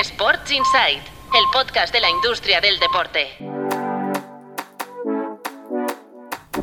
[0.00, 3.28] Sports Insight, el podcast de la industria del deporte.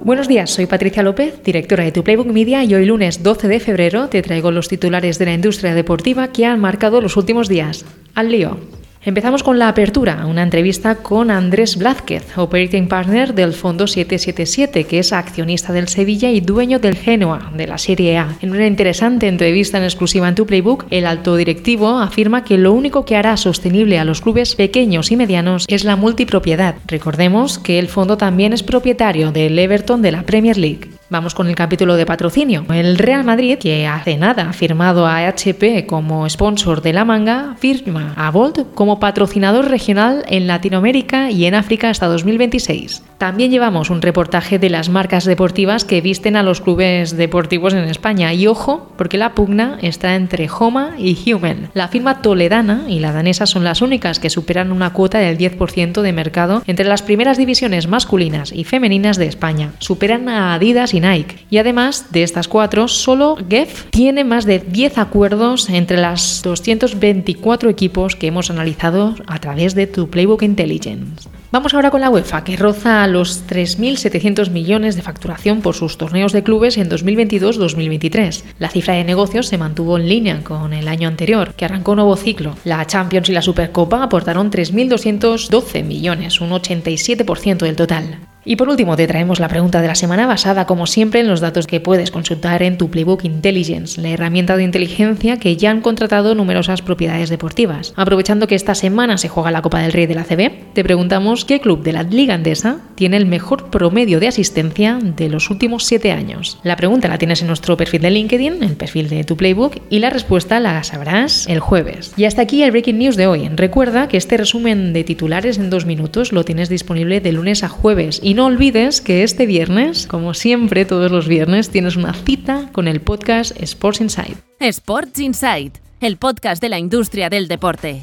[0.00, 3.58] Buenos días, soy Patricia López, directora de Tu Playbook Media y hoy lunes 12 de
[3.58, 7.84] febrero te traigo los titulares de la industria deportiva que han marcado los últimos días.
[8.14, 8.60] Al lío.
[9.06, 14.98] Empezamos con la apertura, una entrevista con Andrés Blázquez, operating partner del Fondo 777, que
[14.98, 18.36] es accionista del Sevilla y dueño del Genoa, de la Serie A.
[18.42, 22.72] En una interesante entrevista en exclusiva en tu Playbook, el alto directivo afirma que lo
[22.72, 26.74] único que hará sostenible a los clubes pequeños y medianos es la multipropiedad.
[26.88, 30.95] Recordemos que el fondo también es propietario del Everton de la Premier League.
[31.08, 32.66] Vamos con el capítulo de patrocinio.
[32.68, 37.54] El Real Madrid, que hace nada ha firmado a HP como sponsor de la manga,
[37.60, 43.04] firma a Volt como patrocinador regional en Latinoamérica y en África hasta 2026.
[43.18, 47.84] También llevamos un reportaje de las marcas deportivas que visten a los clubes deportivos en
[47.84, 48.34] España.
[48.34, 51.70] Y ojo, porque la pugna está entre Homa y Human.
[51.72, 56.02] La firma toledana y la danesa son las únicas que superan una cuota del 10%
[56.02, 59.72] de mercado entre las primeras divisiones masculinas y femeninas de España.
[59.78, 61.46] Superan a Adidas y Nike.
[61.50, 67.70] Y además de estas cuatro, solo GEF tiene más de 10 acuerdos entre las 224
[67.70, 71.28] equipos que hemos analizado a través de tu Playbook Intelligence.
[71.52, 76.32] Vamos ahora con la UEFA, que roza los 3.700 millones de facturación por sus torneos
[76.32, 78.42] de clubes en 2022-2023.
[78.58, 81.96] La cifra de negocios se mantuvo en línea con el año anterior, que arrancó un
[81.96, 82.56] nuevo ciclo.
[82.64, 88.18] La Champions y la Supercopa aportaron 3.212 millones, un 87% del total.
[88.48, 91.40] Y por último, te traemos la pregunta de la semana basada, como siempre, en los
[91.40, 95.80] datos que puedes consultar en tu Playbook Intelligence, la herramienta de inteligencia que ya han
[95.80, 97.92] contratado numerosas propiedades deportivas.
[97.96, 101.44] Aprovechando que esta semana se juega la Copa del Rey de la CB, te preguntamos
[101.44, 105.84] qué club de la Liga Andesa tiene el mejor promedio de asistencia de los últimos
[105.84, 106.60] siete años.
[106.62, 109.98] La pregunta la tienes en nuestro perfil de LinkedIn, el perfil de tu Playbook, y
[109.98, 112.12] la respuesta la sabrás el jueves.
[112.16, 113.48] Y hasta aquí el Breaking News de hoy.
[113.56, 117.68] Recuerda que este resumen de titulares en dos minutos lo tienes disponible de lunes a
[117.68, 122.68] jueves y no olvides que este viernes, como siempre todos los viernes, tienes una cita
[122.70, 124.36] con el podcast Sports Insight.
[124.60, 128.02] Sports Insight, el podcast de la industria del deporte.